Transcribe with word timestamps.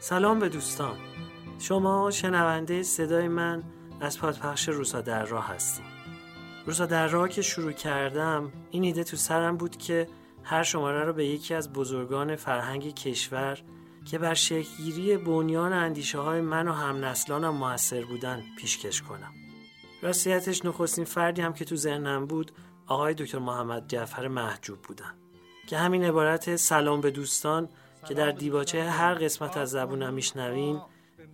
سلام 0.00 0.38
به 0.38 0.48
دوستان. 0.48 0.96
شما 1.58 2.10
شنونده 2.10 2.82
صدای 2.82 3.28
من 3.28 3.62
از 4.00 4.18
پادپخش 4.18 4.68
روسا 4.68 5.00
در 5.00 5.24
راه 5.24 5.48
هستیم. 5.48 5.84
روسا 6.66 6.86
در 6.86 7.08
راه 7.08 7.28
که 7.28 7.42
شروع 7.42 7.72
کردم 7.72 8.52
این 8.70 8.84
ایده 8.84 9.04
تو 9.04 9.16
سرم 9.16 9.56
بود 9.56 9.76
که 9.76 10.08
هر 10.42 10.62
شماره 10.62 11.04
رو 11.04 11.12
به 11.12 11.26
یکی 11.26 11.54
از 11.54 11.72
بزرگان 11.72 12.36
فرهنگ 12.36 12.94
کشور 12.94 13.58
که 14.04 14.18
بر 14.18 14.34
شکلگیری 14.34 15.16
بنیان 15.16 15.72
اندیشه 15.72 16.18
های 16.18 16.40
من 16.40 16.68
و 16.68 16.72
هم 16.72 17.04
نسلانم 17.04 17.54
موثر 17.54 18.04
بودن 18.04 18.42
پیشکش 18.58 19.02
کنم. 19.02 19.32
راستیتش 20.02 20.64
نخستین 20.64 21.04
فردی 21.04 21.42
هم 21.42 21.52
که 21.52 21.64
تو 21.64 21.76
ذهنم 21.76 22.26
بود 22.26 22.52
آقای 22.86 23.14
دکتر 23.14 23.38
محمد 23.38 23.88
جعفر 23.88 24.28
محجوب 24.28 24.82
بودن 24.82 25.14
که 25.68 25.78
همین 25.78 26.04
عبارت 26.04 26.56
سلام 26.56 27.00
به 27.00 27.10
دوستان 27.10 27.68
که 28.08 28.14
در 28.14 28.30
دیباچه 28.30 28.84
هر 28.84 29.14
قسمت 29.14 29.56
از 29.56 29.70
زبونم 29.70 30.14
میشنوین 30.14 30.80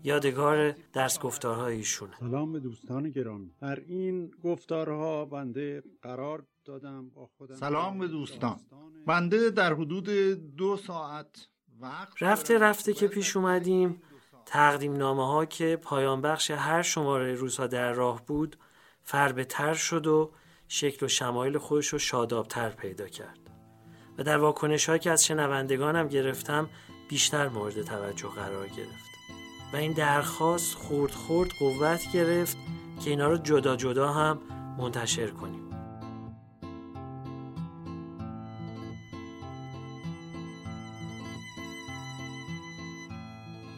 یادگار 0.05 0.75
درس 0.93 1.19
گفتارهای 1.19 1.77
ایشونه. 1.77 2.13
سلام 2.21 2.53
به 2.53 2.61
دوستان 2.61 3.11
گرامی. 3.11 3.51
در 3.61 3.81
این 3.81 4.31
گفتارها 4.45 5.25
بنده 5.25 5.83
قرار 6.03 6.47
دادم 6.65 7.11
با 7.11 7.27
خودم 7.37 7.55
سلام 7.55 7.99
به 7.99 8.09
دوستان. 8.09 8.61
بنده 9.07 9.51
در 9.51 9.75
حدود 9.75 10.09
دو 10.57 10.77
ساعت 10.77 11.49
وقت 11.81 12.23
رفته 12.23 12.59
رفته 12.59 12.93
که 12.93 13.09
پیش 13.09 13.37
اومدیم. 13.37 14.03
تقدیم 14.47 14.97
نامه 14.97 15.27
ها 15.27 15.45
که 15.45 15.79
پایان 15.83 16.21
بخش 16.21 16.51
هر 16.51 16.83
شماره 16.83 17.35
روزها 17.35 17.67
در 17.67 17.93
راه 17.93 18.27
بود 18.27 18.57
فربه 19.03 19.45
تر 19.45 19.75
شد 19.75 20.07
و 20.07 20.33
شکل 20.69 21.07
و 21.07 21.09
شمایل 21.09 21.59
خودش 21.59 21.87
رو 21.87 21.99
شادابتر 21.99 22.69
پیدا 22.69 23.09
کرد. 23.09 23.45
و 24.19 24.23
در 24.23 24.39
واکنش 24.39 24.91
که 24.91 25.11
از 25.11 25.25
شنوندگانم 25.25 26.09
گرفتم 26.09 26.69
بیشتر 27.09 27.49
مورد 27.49 27.83
توجه 27.83 28.29
قرار 28.29 28.69
گرفت. 28.69 29.15
و 29.73 29.77
این 29.77 29.93
درخواست 29.93 30.75
خورد 30.75 31.13
خورد 31.13 31.51
قوت 31.59 32.13
گرفت 32.13 32.57
که 33.05 33.11
اینا 33.11 33.29
رو 33.29 33.37
جدا 33.37 33.77
جدا 33.77 34.13
هم 34.13 34.39
منتشر 34.79 35.27
کنیم. 35.27 35.71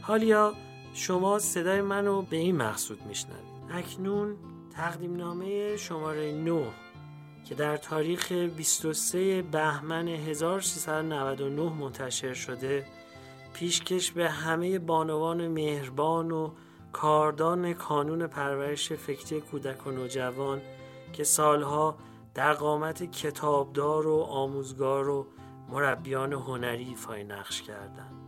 حالیا 0.03 0.55
شما 0.95 1.39
صدای 1.39 1.81
منو 1.81 2.23
به 2.23 2.37
این 2.37 2.57
مقصود 2.57 3.07
میشنوید. 3.07 3.47
اکنون 3.70 4.37
تقدیم 4.70 5.17
نامه 5.17 5.77
شماره 5.77 6.33
9 6.33 6.67
که 7.48 7.55
در 7.55 7.77
تاریخ 7.77 8.33
23 8.33 9.42
بهمن 9.42 10.08
1399 10.08 11.72
منتشر 11.72 12.34
شده 12.34 12.86
پیشکش 13.55 14.12
به 14.12 14.30
همه 14.30 14.78
بانوان 14.78 15.48
مهربان 15.48 16.30
و 16.30 16.50
کاردان 16.92 17.74
کانون 17.74 18.27
پرورش 18.27 18.92
فکری 18.92 19.41
کودک 19.41 19.86
و 19.86 19.91
نوجوان 19.91 20.62
که 21.12 21.24
سالها 21.24 21.97
در 22.34 22.52
قامت 22.52 23.11
کتابدار 23.11 24.06
و 24.06 24.20
آموزگار 24.20 25.08
و 25.08 25.27
مربیان 25.68 26.33
هنری 26.33 26.84
ایفای 26.84 27.24
نقش 27.24 27.63
کردند. 27.63 28.26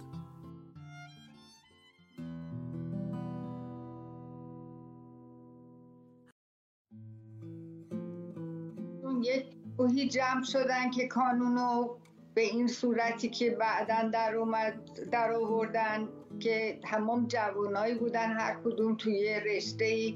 یک 9.88 9.94
گوهی 9.94 10.08
جمع 10.08 10.44
شدن 10.44 10.90
که 10.90 11.06
کانونو 11.06 11.96
به 12.34 12.40
این 12.40 12.68
صورتی 12.68 13.28
که 13.28 13.50
بعدا 13.50 14.08
در 14.12 14.34
اومد 14.36 14.74
در 15.10 15.32
آوردن 15.32 16.08
که 16.40 16.78
تمام 16.82 17.26
جوانایی 17.26 17.94
بودن 17.94 18.32
هر 18.32 18.56
کدوم 18.64 18.96
توی 18.96 19.40
رشته 19.40 19.84
ای 19.84 20.14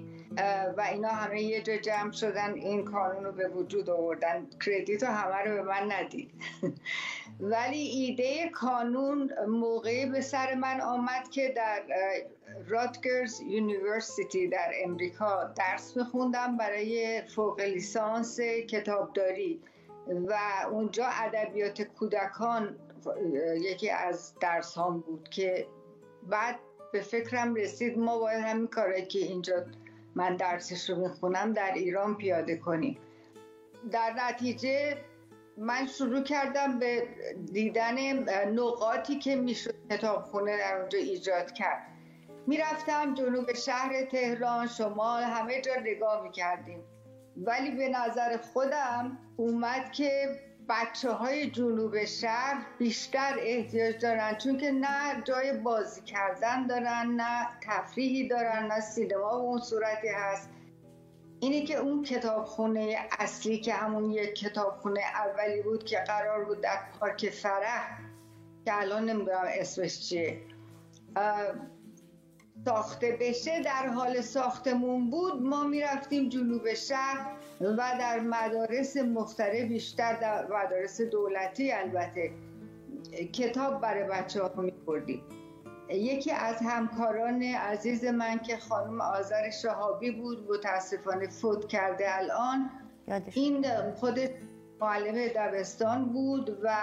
و 0.77 0.81
اینا 0.93 1.09
همه 1.09 1.43
یه 1.43 1.63
جا 1.63 1.77
جمع 1.77 2.13
شدن 2.13 2.55
این 2.55 2.85
کانون 2.85 3.25
رو 3.25 3.33
به 3.33 3.49
وجود 3.49 3.91
آوردن. 3.91 4.47
credit 4.67 5.03
همه 5.03 5.37
رو 5.37 5.55
به 5.55 5.63
من 5.63 5.93
ندید. 5.93 6.31
ولی 7.41 7.79
ایده 7.79 8.49
کانون 8.49 9.31
موقعی 9.49 10.07
به 10.07 10.21
سر 10.21 10.55
من 10.55 10.81
آمد 10.81 11.29
که 11.31 11.53
در 11.57 11.83
Rutgers 12.69 13.41
University 13.41 14.49
در 14.49 14.73
امریکا 14.85 15.45
درس 15.45 15.99
می‌خوندم 15.99 16.57
برای 16.57 17.23
فوق 17.35 17.61
لیسانس 17.61 18.41
کتابداری 18.41 19.61
و 20.07 20.35
اونجا 20.71 21.07
ادبیات 21.07 21.83
کودکان 21.83 22.79
یکی 23.61 23.91
از 23.91 24.35
درس 24.41 24.79
هم 24.79 25.01
بود 25.01 25.29
که 25.29 25.67
بعد 26.29 26.59
به 26.93 27.01
فکرم 27.01 27.55
رسید 27.55 27.99
ما 27.99 28.19
باید 28.19 28.45
همین 28.45 28.67
کارایی 28.67 29.07
که 29.07 29.19
اینجا 29.19 29.67
من 30.15 30.37
درسش 30.37 30.91
رو 30.91 30.97
می‌خونم 30.97 31.53
در 31.53 31.73
ایران 31.75 32.17
پیاده 32.17 32.57
کنیم. 32.57 32.99
در 33.91 34.15
نتیجه 34.29 34.97
من 35.57 35.87
شروع 35.87 36.23
کردم 36.23 36.79
به 36.79 37.09
دیدن 37.53 38.19
نقاطی 38.49 39.19
که 39.19 39.37
می‌شد 39.37 39.75
کتابخونه 39.91 40.59
در 40.59 40.81
اونجا 40.81 40.99
ایجاد 40.99 41.53
کرد. 41.53 41.92
می‌رفتم 42.47 43.15
جنوب 43.15 43.53
شهر 43.53 44.05
تهران 44.05 44.67
شمال 44.67 45.23
همه 45.23 45.61
جا 45.61 45.73
نگاه 45.83 46.23
می‌کردیم. 46.23 46.85
ولی 47.37 47.71
به 47.71 47.89
نظر 47.89 48.37
خودم 48.37 49.19
اومد 49.37 49.93
که 49.93 50.41
بچه 50.69 51.11
های 51.11 51.51
جنوب 51.51 52.05
شهر 52.05 52.67
بیشتر 52.79 53.35
احتیاج 53.39 54.03
دارن 54.03 54.35
چون 54.35 54.59
که 54.59 54.71
نه 54.71 55.23
جای 55.25 55.53
بازی 55.53 56.01
کردن 56.01 56.67
دارن 56.67 57.07
نه 57.17 57.49
تفریحی 57.63 58.29
دارن 58.29 58.67
نه 58.67 58.81
سینما 58.81 59.31
به 59.31 59.35
اون 59.35 59.61
صورتی 59.61 60.09
هست. 60.09 60.51
اینه 61.41 61.67
که 61.67 61.77
اون 61.77 62.03
کتابخونه 62.03 62.97
اصلی 63.19 63.61
که 63.61 63.73
همون 63.73 64.11
یک 64.11 64.35
کتابخونه 64.35 65.01
اولی 65.01 65.63
بود 65.63 65.85
که 65.85 65.99
قرار 65.99 66.45
بود 66.45 66.61
در 66.61 66.79
پارک 67.01 67.31
فرح 67.31 67.99
که 68.65 68.81
الان 68.81 69.11
نمی‌دونم 69.11 69.45
اسمش 69.49 70.09
چیه. 70.09 70.41
ساخته 72.65 73.19
بشه 73.21 73.63
در 73.63 73.87
حال 73.87 74.21
ساختمون 74.21 75.11
بود. 75.11 75.43
ما 75.43 75.65
می‌رفتیم 75.65 76.29
جنوب 76.29 76.75
شهر 76.75 77.37
و 77.61 77.77
در 77.77 78.21
مدارس 78.21 78.97
مختلف 78.97 79.69
بیشتر 79.69 80.21
در 80.21 80.45
مدارس 80.45 81.01
دولتی 81.01 81.73
البته 81.73 82.31
کتاب 83.33 83.81
برای 83.81 84.05
بچه 84.05 84.43
ها 84.43 84.63
میبردیم 84.63 85.23
یکی 85.89 86.31
از 86.31 86.57
همکاران 86.57 87.43
عزیز 87.43 88.05
من 88.05 88.39
که 88.39 88.57
خانم 88.57 89.01
آذر 89.01 89.51
شهابی 89.51 90.11
بود 90.11 90.51
متاسفانه 90.51 91.29
فوت 91.29 91.69
کرده 91.69 92.17
الان. 92.17 92.71
این 93.33 93.67
خود 93.95 94.19
معلم 94.81 95.29
دبستان 95.37 96.13
بود 96.13 96.59
و 96.63 96.77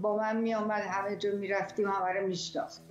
با 0.00 0.16
من 0.16 0.36
می 0.36 0.54
آمد 0.54 0.82
همه 0.82 1.16
جا 1.16 1.30
می 1.30 1.48
رفتیم 1.48 1.88
همه 1.88 2.12
رو 2.12 2.26
میشناخت 2.26 2.82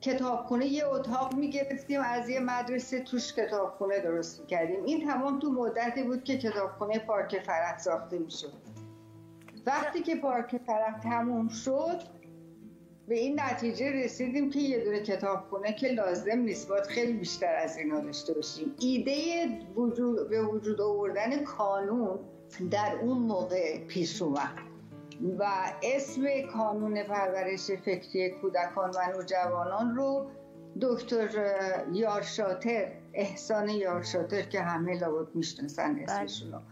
کتابخونه 0.00 0.66
یه 0.66 0.86
اتاق 0.86 1.34
می‌گرفتیم 1.34 2.00
از 2.04 2.28
یه 2.28 2.40
مدرسه 2.40 3.00
توش 3.00 3.32
کتابخونه 3.32 4.00
درست 4.00 4.48
کردیم 4.48 4.84
این 4.84 5.06
تمام 5.06 5.38
تو 5.38 5.50
مدتی 5.52 6.02
بود 6.02 6.24
که 6.24 6.38
کتابخونه 6.38 6.98
پارک 6.98 7.42
فرح 7.46 7.78
ساخته 7.78 8.18
می‌شد. 8.18 8.52
وقتی 9.66 10.02
که 10.02 10.16
پارک 10.16 10.60
فرح 10.66 11.00
تموم 11.00 11.48
شد 11.48 12.00
به 13.08 13.18
این 13.18 13.40
نتیجه 13.40 13.90
رسیدیم 13.90 14.50
که 14.50 14.58
یه 14.58 14.84
دونه 14.84 15.00
کتابخونه 15.02 15.72
که 15.72 15.88
لازم 15.88 16.38
نیست 16.38 16.68
باید 16.68 16.84
خیلی 16.84 17.12
بیشتر 17.12 17.56
از 17.56 17.76
اینا 17.76 18.00
داشته 18.00 18.34
باشیم. 18.34 18.74
ایده 18.80 19.48
وجود 19.76 20.28
به 20.28 20.42
وجود 20.42 20.80
آوردن 20.80 21.44
کانون 21.44 22.18
در 22.70 22.98
اون 23.02 23.18
موقع 23.18 23.78
پیش 23.78 24.22
اومد. 24.22 24.67
و 25.38 25.46
اسم 25.82 26.22
کانون 26.52 27.02
پرورش 27.02 27.70
فکری 27.70 28.30
کودکان 28.30 28.90
و 28.90 29.16
نوجوانان 29.16 29.96
رو 29.96 30.30
دکتر 30.80 31.28
یارشاتر 31.92 32.92
احسان 33.14 33.68
یارشاتر 33.68 34.42
که 34.42 34.60
همه 34.60 34.98
لابد 34.98 35.34
می‌شناسن 35.34 35.98
اسمشون 35.98 36.62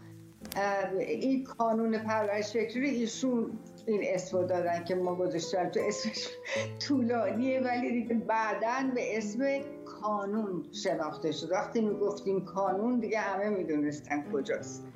این 0.99 1.43
کانون 1.43 1.97
پرورش 1.97 2.51
فکری 2.53 2.89
ایشون 2.89 3.59
این 3.85 4.01
اسم 4.03 4.47
دادن 4.47 4.83
که 4.83 4.95
ما 4.95 5.15
گذاشتیم 5.15 5.69
تو 5.69 5.79
اسمش. 5.79 6.27
طولانیه 6.87 7.61
ولی 7.61 7.91
دیگه 7.91 8.15
بعدا 8.15 8.91
به 8.95 9.17
اسم 9.17 9.39
کانون 9.85 10.65
شناخته 10.71 11.31
شد. 11.31 11.51
وقتی 11.51 11.81
می‌گفتیم 11.81 12.45
کانون 12.45 12.99
دیگه 12.99 13.19
همه 13.19 13.49
می‌دونستن 13.49 14.31
کجاست. 14.31 14.87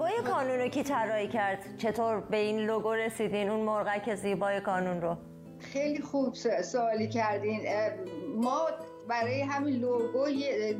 لوگوی 0.00 0.30
کانون 0.30 0.58
رو 0.58 0.68
کی 0.68 0.82
طراحی 0.82 1.28
کرد؟ 1.28 1.58
چطور 1.78 2.20
به 2.20 2.36
این 2.36 2.58
لوگو 2.58 2.92
رسیدین؟ 2.92 3.48
اون 3.48 3.60
مرغک 3.60 4.14
زیبای 4.14 4.60
کانون 4.60 5.00
رو؟ 5.00 5.16
خیلی 5.58 6.02
خوب 6.02 6.34
سوالی 6.62 7.08
کردین. 7.08 7.60
ما 8.36 8.60
برای 9.08 9.40
همین 9.40 9.74
لوگو 9.74 10.24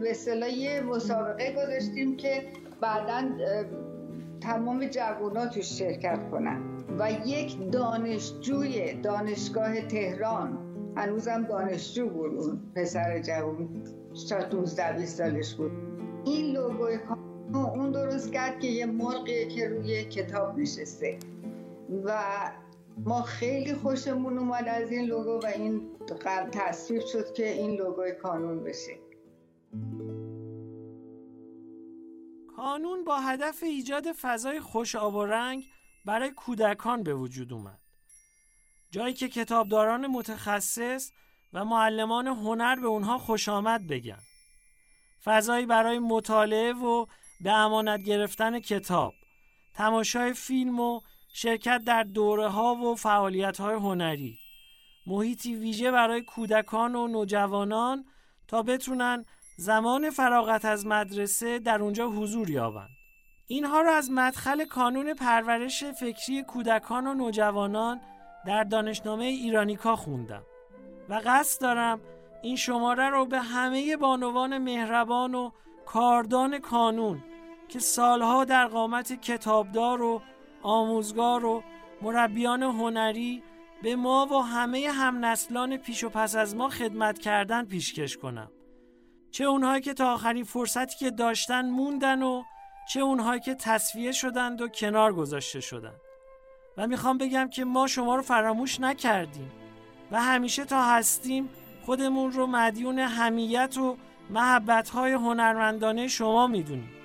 به 0.01 0.11
اصطلاح 0.11 0.51
یه 0.51 0.81
مسابقه 0.81 1.53
گذاشتیم 1.53 2.17
که 2.17 2.43
بعدا 2.81 3.29
تمام 4.41 4.85
جوونا 4.85 5.47
توش 5.47 5.79
شرکت 5.79 6.31
کنن. 6.31 6.63
و 6.99 7.13
یک 7.27 7.71
دانشجوی 7.71 8.95
دانشگاه 8.95 9.81
تهران 9.81 10.59
هنوزم 10.97 11.43
دانشجو 11.43 12.09
بود 12.09 12.35
اون 12.35 12.73
پسر 12.77 13.19
جوان 13.19 13.69
تا 14.29 14.43
12 14.43 14.93
20 14.93 15.19
سالش 15.19 15.55
بود. 15.55 15.73
این 16.25 16.53
لوگوی 16.53 16.99
اون 17.59 17.93
درست 17.93 18.33
کرد 18.33 18.61
که 18.61 18.67
یه 18.67 18.87
مرغیه 18.87 19.49
که 19.49 19.69
روی 19.69 20.05
کتاب 20.05 20.59
نشسته 20.59 21.19
و 22.05 22.23
ما 23.05 23.23
خیلی 23.23 23.75
خوشمون 23.75 24.39
اومد 24.39 24.69
از 24.69 24.93
این 24.93 25.05
لوگو 25.05 25.41
و 25.43 25.47
این 25.47 25.91
تصویب 26.53 27.03
شد 27.07 27.33
که 27.33 27.53
این 27.53 27.71
لوگوی 27.71 28.13
کانون 28.13 28.65
بشه 28.65 28.99
کانون 32.57 33.05
با 33.05 33.21
هدف 33.21 33.63
ایجاد 33.63 34.13
فضای 34.13 34.61
خوش 34.61 34.97
آب 34.97 35.15
و 35.15 35.25
رنگ 35.25 35.65
برای 36.05 36.31
کودکان 36.31 37.03
به 37.03 37.15
وجود 37.15 37.53
اومد. 37.53 37.79
جایی 38.91 39.15
که 39.15 39.29
کتابداران 39.29 40.07
متخصص 40.07 41.11
و 41.53 41.65
معلمان 41.65 42.27
هنر 42.27 42.77
به 42.77 42.87
اونها 42.87 43.19
خوش 43.19 43.49
آمد 43.49 43.87
بگن. 43.87 44.19
فضایی 45.25 45.67
برای 45.67 45.99
مطالعه 45.99 46.73
و 46.73 47.07
به 47.41 47.53
امانت 47.53 48.03
گرفتن 48.03 48.61
کتاب، 48.61 49.15
تماشای 49.75 50.33
فیلم 50.33 50.81
و 50.81 51.01
شرکت 51.33 51.83
در 51.87 52.03
دوره 52.03 52.49
ها 52.49 52.75
و 52.75 52.95
فعالیت 52.95 53.61
های 53.61 53.75
هنری، 53.75 54.39
محیطی 55.07 55.55
ویژه 55.55 55.91
برای 55.91 56.23
کودکان 56.23 56.95
و 56.95 57.09
نوجوانان 57.09 58.05
تا 58.49 58.63
بتونن 58.63 59.25
زمان 59.57 60.11
فراغت 60.11 60.65
از 60.65 60.87
مدرسه 60.87 61.59
در 61.59 61.83
اونجا 61.83 62.09
حضور 62.09 62.51
یابند. 62.51 62.91
اینها 63.47 63.81
را 63.81 63.95
از 63.95 64.11
مدخل 64.11 64.65
کانون 64.65 65.15
پرورش 65.15 65.85
فکری 65.85 66.43
کودکان 66.43 67.07
و 67.07 67.15
نوجوانان 67.15 68.01
در 68.47 68.65
دانشنامه 68.65 69.25
ایرانیکا 69.25 69.97
خوندم 69.97 70.43
و 71.09 71.21
قصد 71.25 71.63
دارم 71.63 72.01
این 72.43 72.57
شماره 72.57 73.09
رو 73.09 73.27
به 73.27 73.41
همه 73.41 73.97
بانوان 73.97 74.59
مهربان 74.59 75.35
و 75.35 75.51
کاردان 75.87 76.59
کانون 76.59 77.23
که 77.71 77.79
سالها 77.79 78.45
در 78.45 78.67
قامت 78.67 79.21
کتابدار 79.21 80.03
و 80.03 80.23
آموزگار 80.63 81.45
و 81.45 81.63
مربیان 82.03 82.63
هنری 82.63 83.43
به 83.83 83.97
ما 83.97 84.27
و 84.27 84.39
همه 84.39 84.91
هم 84.91 85.25
نسلان 85.25 85.77
پیش 85.77 86.05
و 86.05 86.09
پس 86.09 86.37
از 86.37 86.57
ما 86.57 86.69
خدمت 86.69 87.19
کردن 87.19 87.65
پیشکش 87.65 88.17
کنم. 88.17 88.51
چه 89.31 89.45
اونهایی 89.45 89.83
که 89.83 89.95
تا 89.95 90.13
آخرین 90.15 90.45
فرصتی 90.45 90.97
که 90.99 91.11
داشتن 91.11 91.71
موندن 91.71 92.23
و 92.23 92.43
چه 92.93 93.01
اونهایی 93.01 93.41
که 93.41 93.55
تصفیه 93.55 94.13
شدند 94.13 94.61
و 94.61 94.69
کنار 94.69 95.13
گذاشته 95.13 95.61
شدند. 95.61 96.01
و 96.77 96.87
می‌خوام 96.87 97.19
بگم 97.19 97.49
که 97.49 97.65
ما 97.65 97.87
شما 97.87 98.17
رو 98.17 98.23
فراموش 98.23 98.81
نکردیم 98.81 99.51
و 100.11 100.21
همیشه 100.23 100.65
تا 100.65 100.83
هستیم 100.83 101.49
خودمون 101.87 102.33
رو 102.33 102.47
مدیون 102.47 102.99
همیت 102.99 103.79
و 103.79 103.97
محبتهای 104.31 105.13
هنرمندانه 105.13 106.09
شما 106.09 106.47
می‌دونیم. 106.47 107.00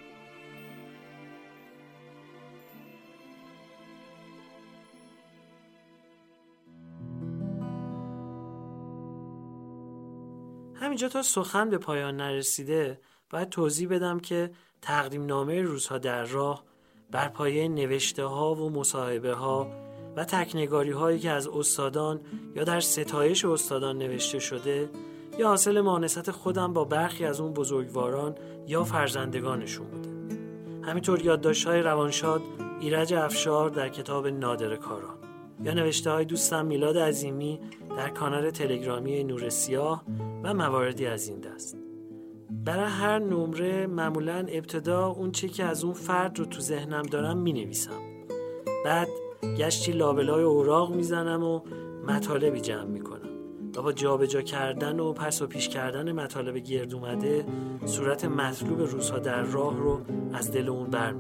همینجا 10.86 11.10
تا 11.10 11.22
سخن 11.22 11.70
به 11.70 11.78
پایان 11.78 12.18
نرسیده 12.18 13.00
باید 13.30 13.50
توضیح 13.50 13.90
بدم 13.90 14.20
که 14.20 14.52
تقدیم 14.82 15.26
نامه 15.26 15.62
روزها 15.62 15.98
در 15.98 16.24
راه 16.24 16.64
بر 17.12 17.28
پایه 17.28 17.68
نوشته 17.68 18.26
ها 18.26 18.56
و 18.56 18.70
مصاحبه 18.70 19.34
ها 19.34 19.68
و 20.16 20.26
تکنگاری 20.26 20.92
هایی 20.92 21.20
که 21.20 21.32
از 21.32 21.48
استادان 21.48 22.22
یا 22.56 22.64
در 22.64 22.80
ستایش 22.80 23.46
استادان 23.46 23.98
نوشته 23.98 24.40
شده 24.40 24.90
یا 25.40 25.48
حاصل 25.48 25.82
مانست 25.82 26.32
خودم 26.32 26.74
با 26.74 26.84
برخی 26.84 27.26
از 27.26 27.40
اون 27.40 27.54
بزرگواران 27.54 28.36
یا 28.68 28.84
فرزندگانشون 28.84 29.88
بوده. 29.88 30.10
همینطور 30.82 31.22
یادداشت 31.22 31.68
های 31.68 31.82
روانشاد 31.82 32.42
ایرج 32.80 33.14
افشار 33.14 33.70
در 33.70 33.90
کتاب 33.90 34.28
نادر 34.28 34.76
کاران 34.76 35.16
یا 35.64 35.74
نوشته 35.74 36.12
های 36.12 36.26
دوستم 36.26 36.66
میلاد 36.66 36.98
عظیمی 36.98 37.60
در 37.98 38.10
کانال 38.10 38.50
تلگرامی 38.50 39.24
نور 39.24 39.50
سیاه 39.50 40.04
و 40.46 40.54
مواردی 40.54 41.06
از 41.06 41.28
این 41.28 41.40
دست. 41.40 41.78
برای 42.66 42.90
هر 42.90 43.20
نمره 43.20 43.88
معمولا 43.88 44.46
ابتدا 44.50 45.08
اون 45.08 45.32
چی 45.32 45.50
که 45.50 45.64
از 45.64 45.84
اون 45.84 45.94
فرد 45.94 46.40
رو 46.40 46.46
تو 46.46 46.62
ذهنم 46.62 47.02
دارم 47.02 47.38
می 47.38 47.54
نویسم 47.54 48.02
بعد 48.86 49.08
گشتی 49.58 49.92
لابلای 49.92 50.44
اوراق 50.44 50.96
می‌زنم 50.96 51.44
و 51.44 51.62
مطالبی 52.08 52.62
جمع 52.62 52.84
می‌کنم. 52.84 53.30
و 53.76 53.82
با 53.82 53.92
جابجا 53.92 54.42
کردن 54.42 55.00
و 55.00 55.14
پس 55.14 55.42
و 55.42 55.48
پیش 55.48 55.70
کردن 55.70 56.12
مطالب 56.12 56.58
گرد 56.58 56.94
اومده 56.94 57.46
صورت 57.86 58.26
مطلوب 58.26 58.80
روزها 58.80 59.20
در 59.20 59.42
راه 59.42 59.78
رو 59.78 60.02
از 60.34 60.52
دل 60.52 60.70
اون 60.70 60.90
بر 60.90 61.14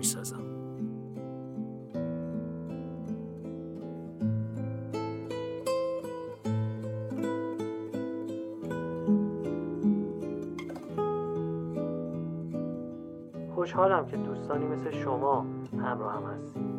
خوشحالم 13.55 14.05
که 14.05 14.17
دوستانی 14.17 14.65
مثل 14.65 14.91
شما 14.91 15.45
همراه 15.73 16.13
هم 16.13 16.23
هستید. 16.23 16.74